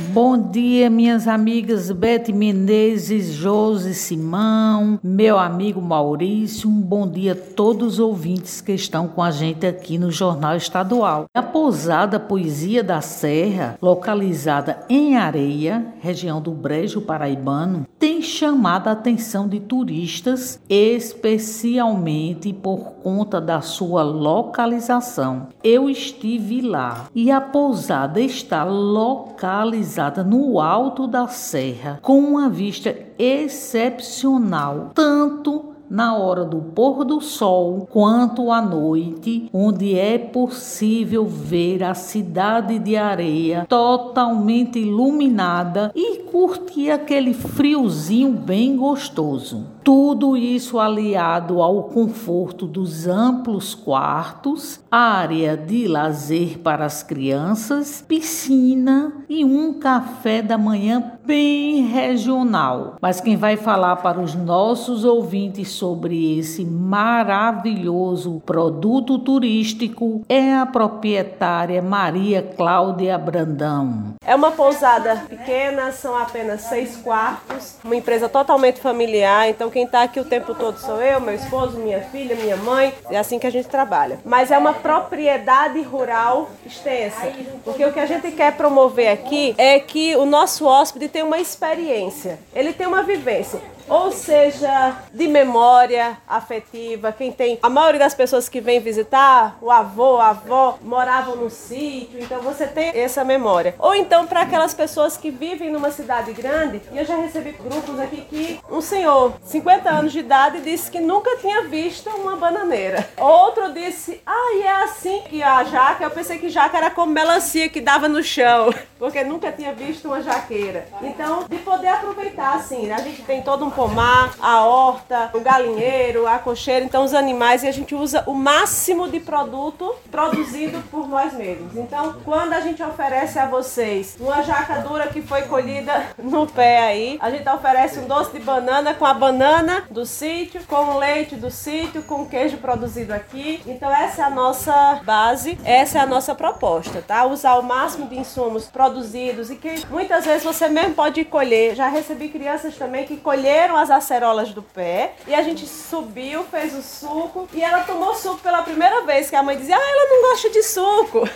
[0.00, 6.70] Bom dia, minhas amigas Bete Menezes, Josi Simão, meu amigo Maurício.
[6.70, 10.56] Um bom dia a todos os ouvintes que estão com a gente aqui no Jornal
[10.56, 11.26] Estadual.
[11.34, 18.92] A pousada Poesia da Serra, localizada em Areia, região do Brejo Paraibano, tem chamado a
[18.92, 25.48] atenção de turistas, especialmente por conta da sua localização.
[25.64, 32.94] Eu estive lá e a pousada está localizada no alto da serra, com uma vista
[33.18, 41.82] excepcional, tanto na hora do pôr do sol quanto à noite, onde é possível ver
[41.82, 49.77] a cidade de areia totalmente iluminada e curtir aquele friozinho bem gostoso.
[49.88, 59.24] Tudo isso aliado ao conforto dos amplos quartos, área de lazer para as crianças, piscina
[59.30, 62.96] e um café da manhã bem regional.
[63.00, 70.66] Mas quem vai falar para os nossos ouvintes sobre esse maravilhoso produto turístico é a
[70.66, 74.16] proprietária Maria Cláudia Brandão.
[74.22, 80.02] É uma pousada pequena, são apenas seis quartos, uma empresa totalmente familiar, então quem está
[80.02, 82.92] aqui o tempo todo sou eu, meu esposo, minha filha, minha mãe.
[83.08, 84.18] É assim que a gente trabalha.
[84.24, 87.32] Mas é uma propriedade rural extensa.
[87.62, 91.38] Porque o que a gente quer promover aqui é que o nosso hóspede tenha uma
[91.38, 92.40] experiência.
[92.52, 97.12] Ele tem uma vivência ou seja de memória afetiva.
[97.12, 101.50] Quem tem a maioria das pessoas que vem visitar, o avô, a avó moravam no
[101.50, 103.74] sítio, então você tem essa memória.
[103.78, 107.98] Ou então para aquelas pessoas que vivem numa cidade grande, e eu já recebi grupos
[107.98, 113.08] aqui que um senhor, 50 anos de idade, disse que nunca tinha visto uma bananeira.
[113.16, 117.12] Outro disse: "Ah, e é assim que a jaca, eu pensei que jaca era como
[117.12, 120.86] melancia que dava no chão, porque nunca tinha visto uma jaqueira".
[121.02, 122.94] Então, de poder aproveitar assim, né?
[122.94, 127.62] a gente tem todo um pomar, a horta, o galinheiro, a cocheira, então os animais
[127.62, 131.76] e a gente usa o máximo de produto produzido por nós mesmos.
[131.76, 136.80] Então, quando a gente oferece a vocês uma jaca dura que foi colhida no pé
[136.80, 140.98] aí, a gente oferece um doce de banana com a banana do sítio, com o
[140.98, 143.62] leite do sítio, com o queijo produzido aqui.
[143.64, 147.24] Então, essa é a nossa base, essa é a nossa proposta, tá?
[147.26, 151.76] Usar o máximo de insumos produzidos e que muitas vezes você mesmo pode colher.
[151.76, 156.74] Já recebi crianças também que colheram as acerolas do pé e a gente subiu, fez
[156.74, 160.10] o suco e ela tomou suco pela primeira vez, que a mãe dizia, ah, ela
[160.10, 161.28] não gosta de suco.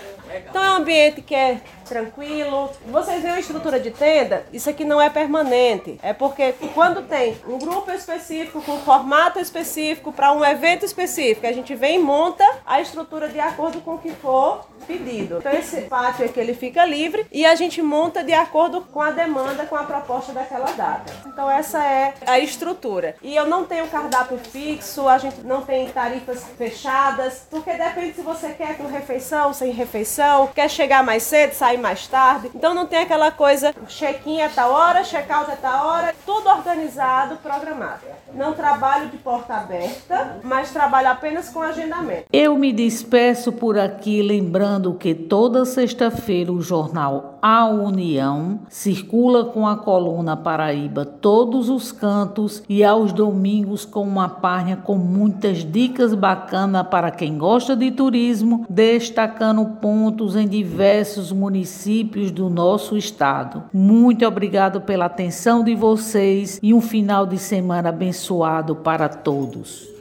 [0.48, 1.60] Então é um ambiente que é
[1.92, 2.70] tranquilo.
[2.86, 4.47] Vocês veem a estrutura de tenda?
[4.50, 5.98] Isso aqui não é permanente.
[6.03, 11.47] É porque quando tem um grupo específico, com um formato específico, para um evento específico,
[11.47, 15.38] a gente vem e monta a estrutura de acordo com o que for pedido.
[15.38, 19.10] Então esse pátio aqui ele fica livre e a gente monta de acordo com a
[19.10, 21.12] demanda, com a proposta daquela data.
[21.26, 23.16] Então essa é a estrutura.
[23.22, 28.22] E eu não tenho cardápio fixo, a gente não tem tarifas fechadas, porque depende se
[28.22, 32.50] você quer com refeição, sem refeição, quer chegar mais cedo, sair mais tarde.
[32.54, 37.37] Então não tem aquela coisa, check-in é tal hora, check-out é tal hora, tudo organizado,
[37.43, 38.00] programado.
[38.32, 42.25] Não trabalho de porta aberta, mas trabalho apenas com agendamento.
[42.32, 49.66] Eu me despeço por aqui lembrando que toda sexta-feira o jornal A União circula com
[49.66, 56.14] a coluna Paraíba todos os cantos e aos domingos com uma página com muitas dicas
[56.14, 61.32] bacanas para quem gosta de turismo, destacando pontos em diversos
[61.72, 63.64] municípios do nosso estado.
[63.72, 69.92] Muito obrigado pela atenção de vocês e um final de semana abençoado para todos.